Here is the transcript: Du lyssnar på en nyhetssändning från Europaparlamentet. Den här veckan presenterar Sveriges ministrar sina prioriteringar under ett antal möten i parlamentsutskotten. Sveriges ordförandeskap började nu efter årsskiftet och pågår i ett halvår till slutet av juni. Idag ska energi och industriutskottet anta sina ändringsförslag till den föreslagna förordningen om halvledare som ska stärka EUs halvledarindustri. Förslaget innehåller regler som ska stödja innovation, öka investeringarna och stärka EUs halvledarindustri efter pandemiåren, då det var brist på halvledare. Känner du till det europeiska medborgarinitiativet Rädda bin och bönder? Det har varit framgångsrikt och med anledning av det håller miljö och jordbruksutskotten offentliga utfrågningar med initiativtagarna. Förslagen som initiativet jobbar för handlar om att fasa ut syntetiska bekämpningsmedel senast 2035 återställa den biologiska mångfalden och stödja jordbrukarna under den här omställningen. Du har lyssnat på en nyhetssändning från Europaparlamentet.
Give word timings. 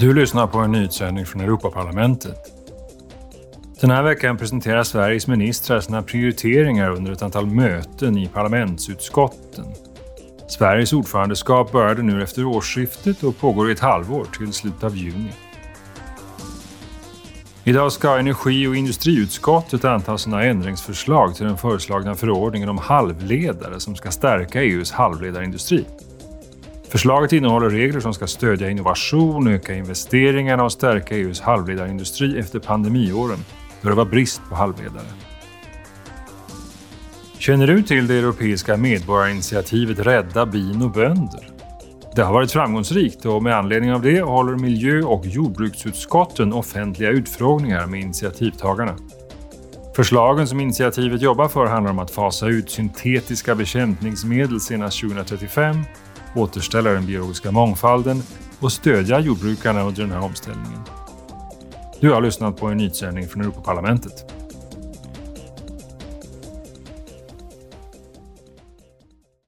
Du 0.00 0.14
lyssnar 0.14 0.46
på 0.46 0.58
en 0.58 0.72
nyhetssändning 0.72 1.26
från 1.26 1.40
Europaparlamentet. 1.42 2.36
Den 3.80 3.90
här 3.90 4.02
veckan 4.02 4.36
presenterar 4.36 4.82
Sveriges 4.82 5.26
ministrar 5.26 5.80
sina 5.80 6.02
prioriteringar 6.02 6.90
under 6.90 7.12
ett 7.12 7.22
antal 7.22 7.46
möten 7.46 8.18
i 8.18 8.26
parlamentsutskotten. 8.26 9.64
Sveriges 10.48 10.92
ordförandeskap 10.92 11.72
började 11.72 12.02
nu 12.02 12.22
efter 12.22 12.44
årsskiftet 12.44 13.22
och 13.22 13.38
pågår 13.38 13.68
i 13.68 13.72
ett 13.72 13.80
halvår 13.80 14.26
till 14.38 14.52
slutet 14.52 14.84
av 14.84 14.96
juni. 14.96 15.32
Idag 17.64 17.92
ska 17.92 18.18
energi 18.18 18.66
och 18.66 18.76
industriutskottet 18.76 19.84
anta 19.84 20.18
sina 20.18 20.44
ändringsförslag 20.44 21.34
till 21.34 21.46
den 21.46 21.58
föreslagna 21.58 22.14
förordningen 22.14 22.68
om 22.68 22.78
halvledare 22.78 23.80
som 23.80 23.96
ska 23.96 24.10
stärka 24.10 24.62
EUs 24.62 24.92
halvledarindustri. 24.92 25.84
Förslaget 26.90 27.32
innehåller 27.32 27.70
regler 27.70 28.00
som 28.00 28.14
ska 28.14 28.26
stödja 28.26 28.70
innovation, 28.70 29.48
öka 29.48 29.74
investeringarna 29.74 30.64
och 30.64 30.72
stärka 30.72 31.16
EUs 31.16 31.40
halvledarindustri 31.40 32.38
efter 32.38 32.58
pandemiåren, 32.58 33.44
då 33.82 33.88
det 33.88 33.94
var 33.94 34.04
brist 34.04 34.40
på 34.48 34.54
halvledare. 34.54 35.06
Känner 37.38 37.66
du 37.66 37.82
till 37.82 38.06
det 38.06 38.14
europeiska 38.14 38.76
medborgarinitiativet 38.76 39.98
Rädda 39.98 40.46
bin 40.46 40.82
och 40.82 40.90
bönder? 40.90 41.50
Det 42.16 42.22
har 42.22 42.32
varit 42.32 42.52
framgångsrikt 42.52 43.26
och 43.26 43.42
med 43.42 43.56
anledning 43.56 43.92
av 43.92 44.02
det 44.02 44.20
håller 44.20 44.56
miljö 44.56 45.02
och 45.02 45.26
jordbruksutskotten 45.26 46.52
offentliga 46.52 47.10
utfrågningar 47.10 47.86
med 47.86 48.00
initiativtagarna. 48.00 48.96
Förslagen 49.96 50.46
som 50.46 50.60
initiativet 50.60 51.22
jobbar 51.22 51.48
för 51.48 51.66
handlar 51.66 51.90
om 51.90 51.98
att 51.98 52.10
fasa 52.10 52.46
ut 52.46 52.70
syntetiska 52.70 53.54
bekämpningsmedel 53.54 54.60
senast 54.60 55.00
2035 55.00 55.84
återställa 56.34 56.90
den 56.90 57.06
biologiska 57.06 57.50
mångfalden 57.50 58.22
och 58.60 58.72
stödja 58.72 59.20
jordbrukarna 59.20 59.82
under 59.82 60.02
den 60.02 60.12
här 60.12 60.20
omställningen. 60.20 60.80
Du 62.00 62.12
har 62.12 62.20
lyssnat 62.20 62.56
på 62.56 62.66
en 62.66 62.76
nyhetssändning 62.76 63.28
från 63.28 63.42
Europaparlamentet. 63.42 64.32